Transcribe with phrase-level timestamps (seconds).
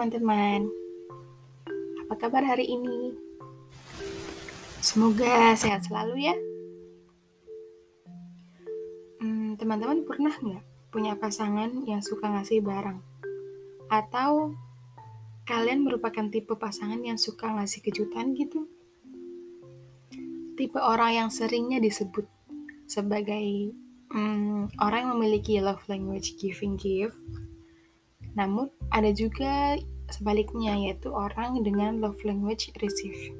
[0.00, 0.64] teman-teman,
[2.08, 3.12] apa kabar hari ini?
[4.80, 6.32] Semoga sehat selalu ya.
[9.20, 12.96] Hmm, teman-teman pernah nggak punya pasangan yang suka ngasih barang?
[13.92, 14.56] Atau
[15.44, 18.72] kalian merupakan tipe pasangan yang suka ngasih kejutan gitu?
[20.56, 22.24] Tipe orang yang seringnya disebut
[22.88, 23.76] sebagai
[24.16, 27.20] hmm, orang yang memiliki love language giving gift
[28.34, 29.78] namun ada juga
[30.14, 33.34] sebaliknya yaitu orang dengan love language receive.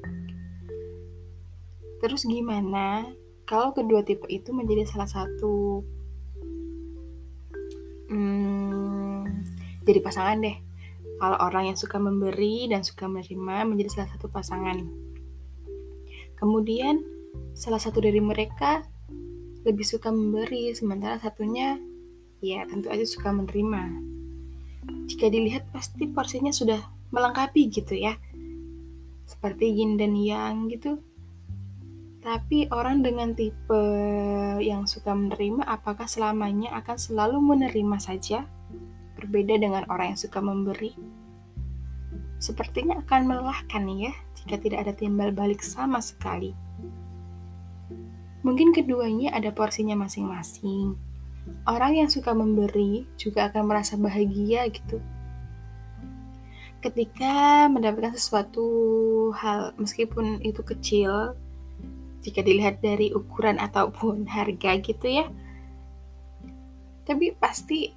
[2.01, 3.05] Terus gimana
[3.45, 5.85] kalau kedua tipe itu menjadi salah satu
[8.09, 9.23] hmm,
[9.85, 10.57] jadi pasangan deh.
[11.21, 14.81] Kalau orang yang suka memberi dan suka menerima menjadi salah satu pasangan.
[16.33, 17.05] Kemudian
[17.53, 18.81] salah satu dari mereka
[19.61, 21.77] lebih suka memberi, sementara satunya
[22.41, 24.10] ya tentu aja suka menerima
[25.11, 26.79] jika dilihat pasti porsinya sudah
[27.11, 28.15] melengkapi gitu ya.
[29.27, 31.03] Seperti yin dan yang gitu.
[32.23, 33.83] Tapi orang dengan tipe
[34.61, 38.47] yang suka menerima apakah selamanya akan selalu menerima saja?
[39.19, 40.95] Berbeda dengan orang yang suka memberi.
[42.39, 46.55] Sepertinya akan melelahkan ya jika tidak ada timbal balik sama sekali.
[48.41, 51.10] Mungkin keduanya ada porsinya masing-masing
[51.65, 55.01] orang yang suka memberi juga akan merasa bahagia gitu.
[56.81, 58.65] Ketika mendapatkan sesuatu
[59.37, 61.37] hal, meskipun itu kecil,
[62.25, 65.25] jika dilihat dari ukuran ataupun harga gitu ya,
[67.05, 67.93] tapi pasti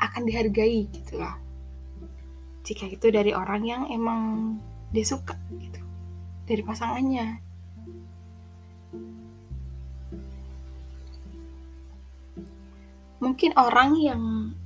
[0.00, 1.36] akan dihargai gitu loh.
[2.64, 4.56] Jika itu dari orang yang emang
[4.92, 5.80] dia suka gitu,
[6.44, 7.40] dari pasangannya.
[13.30, 14.22] Mungkin orang yang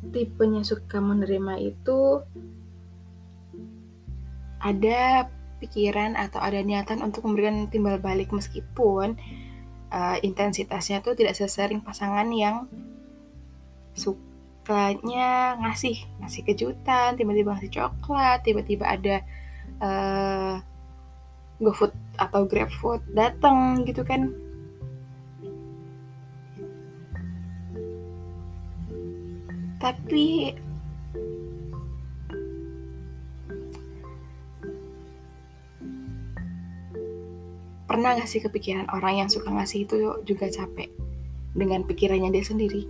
[0.09, 2.25] tipenya suka menerima itu
[4.57, 5.29] ada
[5.61, 9.21] pikiran atau ada niatan untuk memberikan timbal balik meskipun
[9.93, 12.65] uh, intensitasnya tuh tidak sesering pasangan yang
[13.93, 19.17] sukanya ngasih ngasih kejutan tiba-tiba ngasih coklat tiba-tiba ada
[19.85, 20.57] uh,
[21.61, 24.33] GoFood atau GrabFood datang gitu kan
[29.85, 30.57] tapi
[37.85, 40.89] pernah gak sih kepikiran orang yang suka ngasih itu juga capek?
[41.53, 42.89] Dengan pikirannya dia sendiri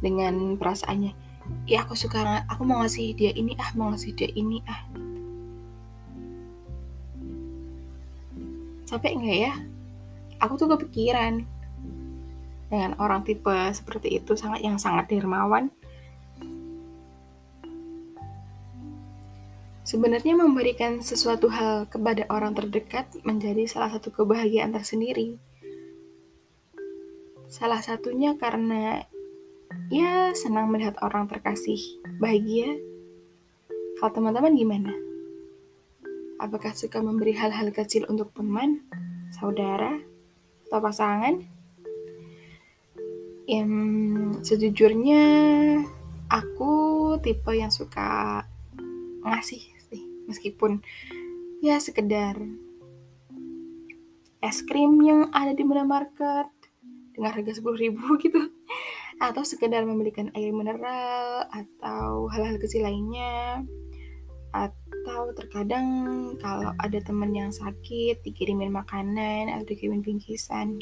[0.00, 1.12] dengan perasaannya.
[1.68, 4.80] Ya aku suka aku mau ngasih dia ini ah mau ngasih dia ini ah.
[8.88, 9.52] Capek nggak ya?
[10.40, 11.44] Aku tuh kepikiran
[12.72, 15.68] dengan orang tipe seperti itu sangat yang sangat dermawan
[19.84, 25.36] Sebenarnya memberikan sesuatu hal kepada orang terdekat menjadi salah satu kebahagiaan tersendiri.
[27.52, 29.04] Salah satunya karena
[29.92, 31.76] ya senang melihat orang terkasih
[32.16, 32.80] bahagia.
[34.00, 34.92] Kalau teman-teman gimana?
[36.40, 38.88] Apakah suka memberi hal-hal kecil untuk teman,
[39.36, 40.00] saudara,
[40.64, 41.44] atau pasangan?
[43.44, 43.70] Yang
[44.48, 45.22] sejujurnya
[46.32, 46.72] aku
[47.20, 48.40] tipe yang suka
[49.24, 49.73] ngasih
[50.28, 50.84] meskipun
[51.64, 52.36] ya sekedar
[54.44, 56.52] es krim yang ada di minimarket
[57.16, 58.52] dengan harga 10 ribu gitu.
[59.22, 63.64] Atau sekedar membelikan air mineral atau hal-hal kecil lainnya.
[64.52, 65.86] Atau terkadang
[66.42, 70.76] kalau ada teman yang sakit dikirimin makanan atau dikirimin bingkisan.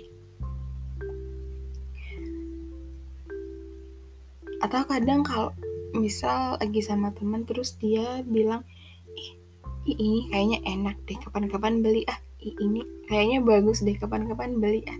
[4.59, 5.55] Atau kadang kalau
[5.93, 8.65] misal lagi sama teman terus dia bilang
[9.87, 12.03] ini kayaknya enak deh kapan-kapan beli.
[12.07, 14.83] Ah ini kayaknya bagus deh kapan-kapan beli.
[14.87, 14.99] Ah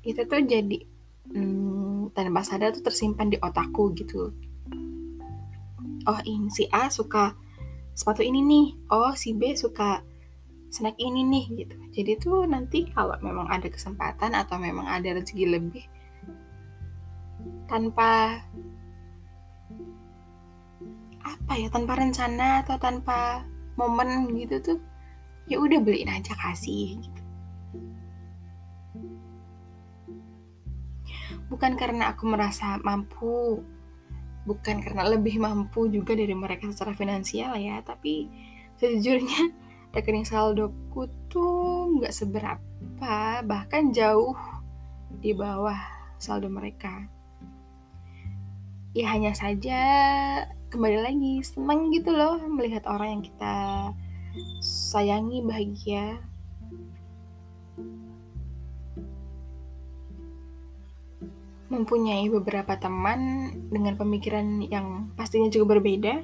[0.00, 0.78] itu tuh jadi
[1.34, 4.32] hmm, tanpa sadar tuh tersimpan di otakku gitu.
[6.08, 7.36] Oh ini si A suka
[7.92, 8.66] sepatu ini nih.
[8.90, 10.00] Oh si B suka
[10.70, 11.76] snack ini nih gitu.
[11.90, 15.84] Jadi tuh nanti kalau memang ada kesempatan atau memang ada rezeki lebih
[17.66, 18.42] tanpa
[21.20, 23.44] apa ya tanpa rencana atau tanpa
[23.80, 24.78] momen gitu tuh
[25.48, 27.22] ya udah beliin aja kasih gitu.
[31.50, 33.58] Bukan karena aku merasa mampu
[34.46, 38.30] bukan karena lebih mampu juga dari mereka secara finansial ya tapi
[38.78, 39.52] sejujurnya
[39.94, 44.38] rekening saldoku tuh nggak seberapa bahkan jauh
[45.18, 45.76] di bawah
[46.20, 47.10] saldo mereka.
[48.94, 49.82] Ya hanya saja
[50.70, 53.56] kembali lagi senang gitu loh melihat orang yang kita
[54.62, 56.22] sayangi bahagia
[61.70, 66.22] mempunyai beberapa teman dengan pemikiran yang pastinya juga berbeda,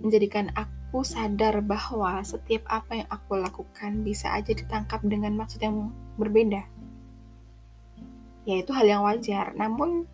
[0.00, 5.92] menjadikan aku sadar bahwa setiap apa yang aku lakukan bisa aja ditangkap dengan maksud yang
[6.20, 6.64] berbeda.
[8.44, 10.04] Ya itu hal yang wajar, namun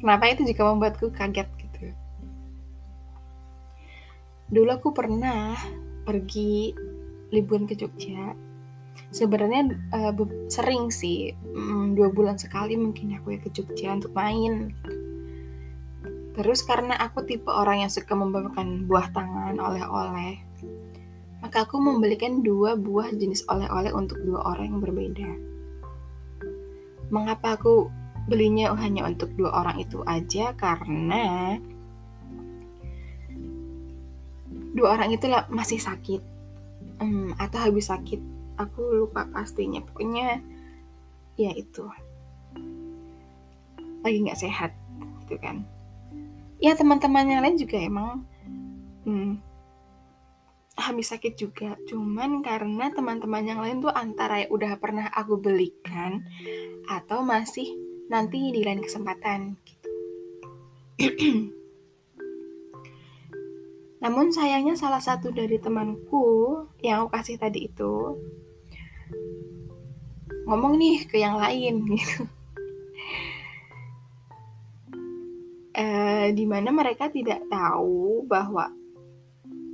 [0.00, 1.84] kenapa itu juga membuatku kaget gitu.
[4.50, 5.56] Dulu aku pernah
[6.04, 6.74] pergi
[7.32, 8.36] liburan ke Jogja.
[9.10, 10.12] Sebenarnya uh,
[10.46, 14.70] sering sih um, dua bulan sekali mungkin aku ya ke Jogja untuk main.
[16.34, 20.42] Terus karena aku tipe orang yang suka membawakan buah tangan oleh-oleh
[21.44, 25.28] maka aku membelikan dua buah jenis oleh-oleh untuk dua orang yang berbeda.
[27.12, 27.92] Mengapa aku
[28.24, 31.56] belinya hanya untuk dua orang itu aja karena
[34.74, 36.22] dua orang itu masih sakit.
[37.02, 38.20] Um, atau habis sakit
[38.58, 39.82] aku lupa pastinya.
[39.84, 40.42] Pokoknya
[41.38, 41.86] ya itu.
[44.02, 44.72] Lagi nggak sehat
[45.24, 45.64] gitu kan.
[46.58, 48.24] Ya teman-teman yang lain juga emang
[49.04, 49.36] hmm,
[50.74, 51.78] habis sakit juga.
[51.86, 56.24] Cuman karena teman-teman yang lain tuh antara ya udah pernah aku belikan
[56.90, 59.90] atau masih nanti di lain kesempatan gitu.
[64.04, 68.20] Namun sayangnya salah satu dari temanku yang aku kasih tadi itu
[70.44, 72.28] ngomong nih ke yang lain gitu.
[75.74, 78.70] Uh, di mana mereka tidak tahu bahwa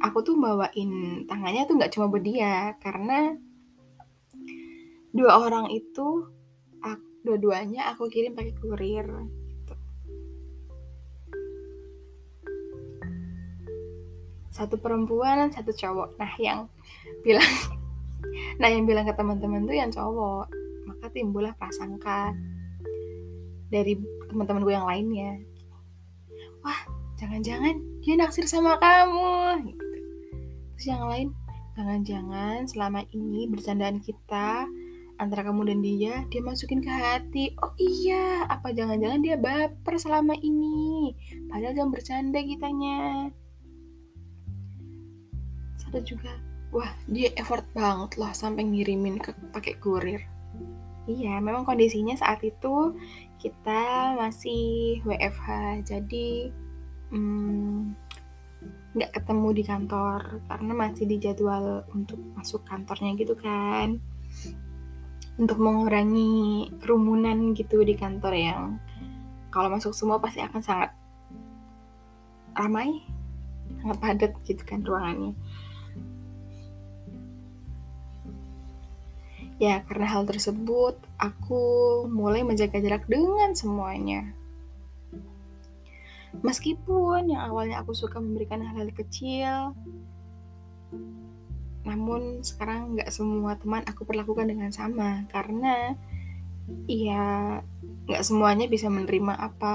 [0.00, 3.37] aku tuh bawain tangannya tuh nggak cuma buat dia karena
[5.12, 6.25] dua orang itu
[7.20, 9.75] dua-duanya aku kirim pakai kurir gitu.
[14.50, 16.67] satu perempuan satu cowok nah yang
[17.20, 17.44] bilang
[18.61, 20.49] nah yang bilang ke teman-teman tuh yang cowok
[20.88, 22.32] maka timbullah prasangka
[23.70, 23.94] dari
[24.32, 25.32] teman-teman gue yang lainnya
[26.64, 26.81] wah
[27.20, 29.84] jangan-jangan dia naksir sama kamu gitu.
[30.76, 31.28] terus yang lain
[31.76, 34.64] jangan-jangan selama ini bercandaan kita
[35.20, 37.52] antara kamu dan dia dia masukin ke hati.
[37.61, 41.12] Oh iya apa jangan-jangan dia baper selama ini?
[41.52, 43.28] Padahal jangan bercanda kitanya.
[45.76, 46.32] Satu juga
[46.72, 50.25] wah dia effort banget loh sampai ngirimin ke pakai kurir.
[51.11, 52.94] Iya, memang kondisinya saat itu
[53.40, 56.52] kita masih WFH, jadi
[57.11, 57.96] hmm,
[58.94, 63.99] nggak ketemu di kantor karena masih di jadwal untuk masuk kantornya gitu kan.
[65.41, 68.77] Untuk mengurangi kerumunan gitu di kantor yang
[69.49, 70.93] kalau masuk semua pasti akan sangat
[72.53, 73.01] ramai,
[73.81, 75.33] sangat padat gitu kan ruangannya.
[79.61, 81.65] Ya, karena hal tersebut, aku
[82.09, 84.33] mulai menjaga jarak dengan semuanya.
[86.41, 89.77] Meskipun yang awalnya aku suka memberikan hal-hal kecil,
[91.81, 95.96] namun sekarang nggak semua teman aku perlakukan dengan sama karena
[96.84, 97.58] ya
[98.06, 99.75] nggak semuanya bisa menerima apa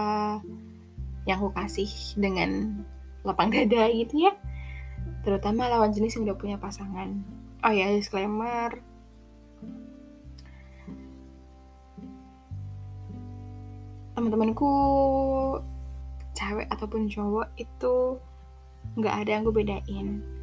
[1.25, 2.83] yang aku kasih dengan
[3.25, 4.33] lapang dada gitu ya.
[5.25, 7.25] Terutama lawan jenis yang udah punya pasangan.
[7.65, 8.77] Oh ya disclaimer.
[14.13, 14.71] Teman-temanku
[16.37, 18.21] cewek ataupun cowok itu
[18.95, 20.34] nggak ada yang gue bedain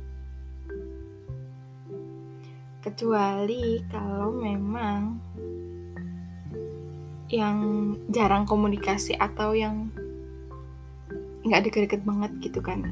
[2.82, 5.22] kecuali kalau memang
[7.32, 7.56] yang
[8.12, 9.88] jarang komunikasi atau yang
[11.46, 12.84] nggak deket-deket banget gitu kan.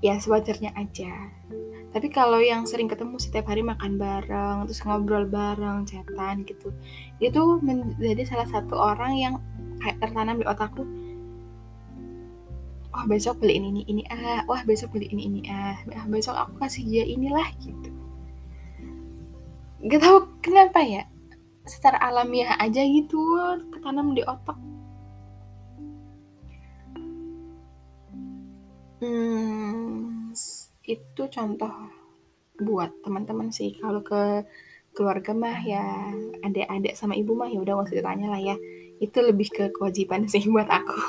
[0.00, 1.12] Ya sewajarnya aja.
[1.92, 6.68] Tapi kalau yang sering ketemu setiap hari makan bareng terus ngobrol bareng chatan gitu
[7.24, 9.34] itu menjadi salah satu orang yang
[9.80, 10.84] kayak tertanam di otakku
[12.92, 16.36] wah besok beli ini ini ini ah wah besok beli ini ini ah ah besok
[16.36, 17.95] aku kasih dia inilah gitu
[19.86, 21.02] gak tau kenapa ya
[21.66, 23.18] secara alamiah aja gitu
[23.74, 24.58] tertanam di otak.
[29.02, 30.32] Hmm
[30.86, 31.72] itu contoh
[32.62, 33.74] buat teman-teman sih.
[33.76, 34.46] Kalau ke
[34.94, 35.84] keluarga mah ya
[36.40, 38.56] adik-adik sama ibu mah ya udah nggak usah ditanya lah ya.
[39.02, 41.02] Itu lebih ke kewajiban sih buat aku.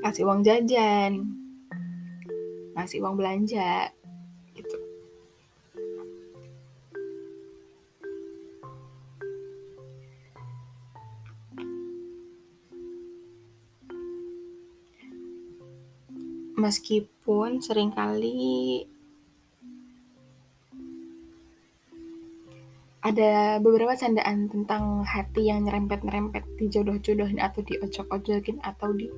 [0.00, 1.44] Kasih uang jajan
[2.74, 3.94] ngasih uang belanja
[16.64, 18.88] meskipun sering kali
[23.04, 29.12] ada beberapa candaan tentang hati yang nyerempet-nyerempet di jodoh-jodohin atau di ojok-ojokin atau di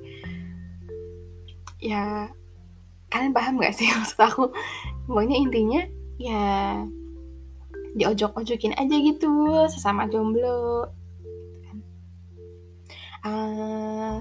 [1.79, 2.27] ya
[3.07, 4.51] kalian paham gak sih maksud aku?
[5.07, 5.81] Pokoknya intinya
[6.19, 6.43] ya
[7.95, 9.31] diojok-ojokin aja gitu
[9.71, 10.91] sesama jomblo
[13.23, 14.19] uh,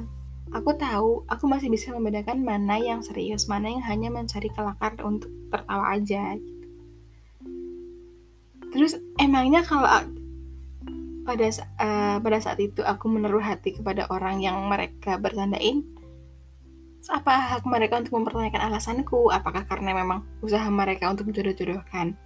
[0.55, 5.31] aku tahu aku masih bisa membedakan mana yang serius mana yang hanya mencari kelakar untuk
[5.50, 6.67] tertawa aja gitu.
[8.71, 9.88] terus emangnya kalau
[11.26, 11.47] pada
[11.83, 15.83] uh, pada saat itu aku menaruh hati kepada orang yang mereka bertandain
[17.07, 19.31] apa hak mereka untuk mempertanyakan alasanku?
[19.31, 22.19] Apakah karena memang usaha mereka untuk jodoh-jodohkan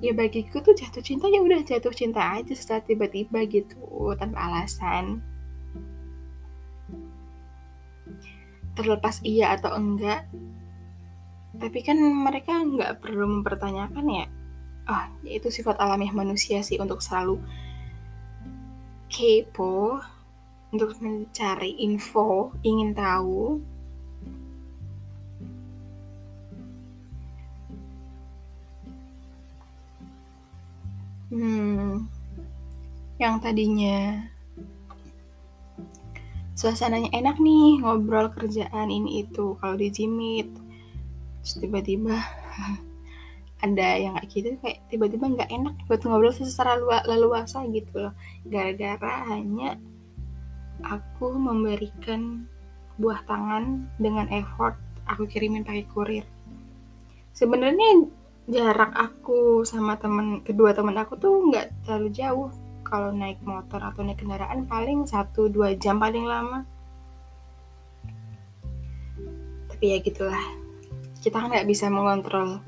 [0.00, 3.76] ya bagiku tuh jatuh cinta ya udah jatuh cinta aja setelah tiba-tiba gitu
[4.16, 5.20] tanpa alasan
[8.78, 10.26] terlepas iya atau enggak
[11.60, 14.26] tapi kan mereka nggak perlu mempertanyakan ya
[14.88, 17.38] ah oh, itu sifat alamiah manusia sih untuk selalu
[19.10, 20.00] kepo
[20.70, 23.58] untuk mencari info ingin tahu.
[31.30, 32.10] Hmm,
[33.22, 34.29] yang tadinya
[36.60, 40.52] suasananya enak nih ngobrol kerjaan ini itu kalau di Jimit.
[41.40, 42.20] Terus tiba-tiba
[43.64, 46.76] ada yang kayak gitu kayak tiba-tiba nggak enak buat ngobrol secara
[47.08, 48.14] leluasa gitu loh.
[48.44, 49.80] Gara-gara hanya
[50.84, 52.44] aku memberikan
[53.00, 54.76] buah tangan dengan effort
[55.08, 56.28] aku kirimin pakai kurir.
[57.32, 58.04] Sebenarnya
[58.52, 62.50] jarak aku sama temen kedua temen aku tuh nggak terlalu jauh
[62.90, 66.66] kalau naik motor atau naik kendaraan paling satu dua jam paling lama.
[69.70, 70.42] Tapi ya gitulah.
[71.22, 72.58] Kita kan nggak bisa mengontrol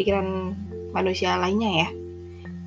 [0.00, 0.56] pikiran
[0.96, 1.88] manusia lainnya ya.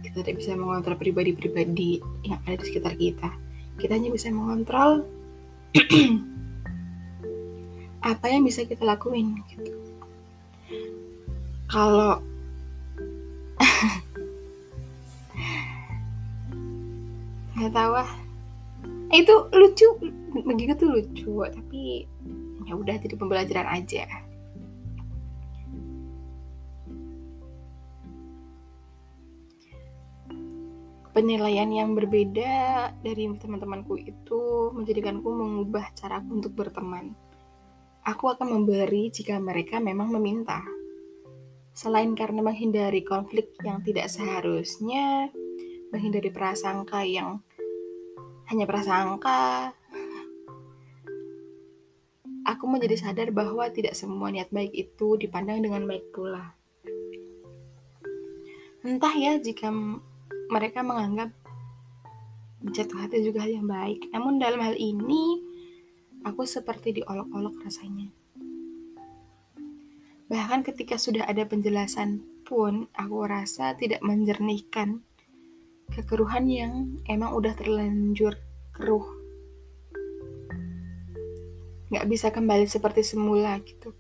[0.06, 1.98] Kita tidak bisa mengontrol pribadi-pribadi
[2.30, 3.34] yang ada di sekitar kita.
[3.82, 5.02] Kita hanya bisa mengontrol
[8.14, 9.74] apa yang bisa kita lakuin gitu.
[11.70, 12.22] Kalau
[17.60, 18.12] nggak tahu ah
[19.12, 19.88] itu lucu
[20.48, 22.08] begitu tuh lucu tapi
[22.64, 24.08] ya udah jadi pembelajaran aja
[31.20, 32.54] penilaian yang berbeda
[33.04, 37.12] dari teman-temanku itu menjadikanku mengubah caraku untuk berteman.
[38.08, 40.64] Aku akan memberi jika mereka memang meminta.
[41.76, 45.28] Selain karena menghindari konflik yang tidak seharusnya,
[45.92, 47.44] menghindari prasangka yang
[48.50, 49.78] hanya prasangka,
[52.50, 56.58] aku menjadi sadar bahwa tidak semua niat baik itu dipandang dengan baik pula.
[58.82, 59.70] Entah ya jika
[60.50, 61.30] mereka menganggap
[62.74, 64.10] jatuh hati juga hal yang baik.
[64.10, 65.46] Namun dalam hal ini,
[66.26, 68.10] aku seperti diolok-olok rasanya.
[70.30, 75.06] Bahkan ketika sudah ada penjelasan pun, aku rasa tidak menjernihkan
[75.94, 76.74] kekeruhan yang
[77.10, 78.38] emang udah terlanjur
[78.74, 79.06] keruh.
[81.90, 83.94] Gak bisa kembali seperti semula gitu.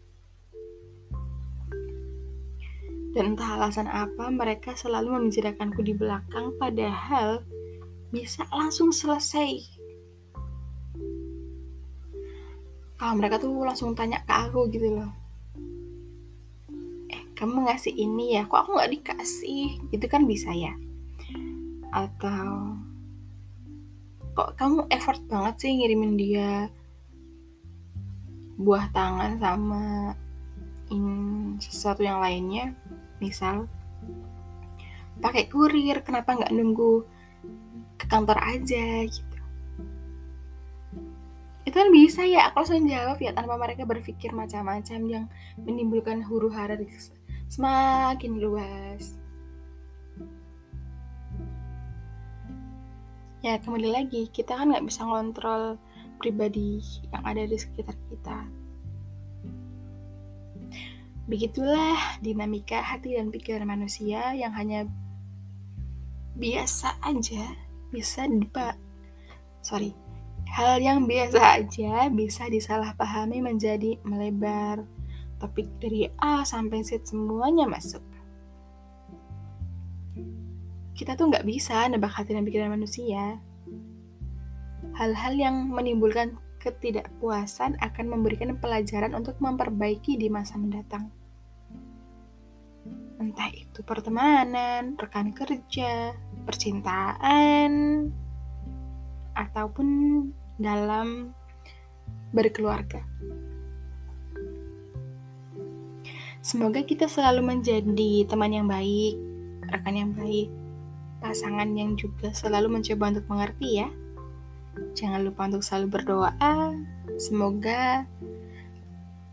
[3.17, 7.41] Dan entah alasan apa mereka selalu membicarakanku di belakang padahal
[8.13, 9.57] bisa langsung selesai.
[13.01, 15.09] Kalau mereka tuh langsung tanya ke aku gitu loh
[17.39, 20.75] kamu ngasih ini ya kok aku nggak dikasih itu kan bisa ya
[21.89, 22.77] atau
[24.37, 26.69] kok kamu effort banget sih ngirimin dia
[28.59, 30.13] buah tangan sama
[30.91, 31.05] in
[31.59, 32.75] sesuatu yang lainnya
[33.19, 33.67] misal
[35.19, 37.03] pakai kurir kenapa nggak nunggu
[37.99, 39.29] ke kantor aja gitu
[41.67, 45.25] itu kan bisa ya aku langsung jawab ya tanpa mereka berpikir macam-macam yang
[45.61, 46.73] menimbulkan huru hara
[47.49, 49.17] semakin luas.
[53.39, 55.79] Ya kembali lagi, kita kan nggak bisa ngontrol
[56.19, 56.83] pribadi
[57.15, 58.37] yang ada di sekitar kita.
[61.29, 64.83] Begitulah dinamika hati dan pikiran manusia yang hanya
[66.35, 67.51] biasa aja
[67.91, 68.79] bisa dipak
[69.59, 69.91] sorry
[70.47, 74.87] hal yang biasa aja bisa disalahpahami menjadi melebar
[75.39, 78.01] topik dari A sampai Z semuanya masuk.
[80.99, 83.39] Kita tuh nggak bisa nebak hati dan pikiran manusia.
[84.99, 91.07] Hal-hal yang menimbulkan ketidakpuasan akan memberikan pelajaran untuk memperbaiki di masa mendatang.
[93.15, 96.11] Entah itu pertemanan, rekan kerja,
[96.43, 97.71] percintaan,
[99.39, 99.87] ataupun
[100.59, 101.31] dalam
[102.35, 102.99] berkeluarga.
[106.43, 109.15] Semoga kita selalu menjadi teman yang baik,
[109.71, 110.58] rekan yang baik,
[111.19, 113.89] pasangan yang juga selalu mencoba untuk mengerti ya.
[114.95, 116.73] Jangan lupa untuk selalu berdoa.
[117.19, 118.07] Semoga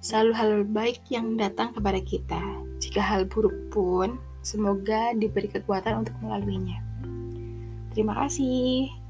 [0.02, 2.42] selalu hal baik yang datang kepada kita.
[2.82, 6.82] Jika hal buruk pun, semoga diberi kekuatan untuk melaluinya.
[7.94, 9.05] Terima kasih.